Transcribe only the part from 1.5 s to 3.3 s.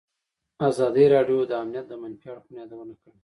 امنیت د منفي اړخونو یادونه کړې.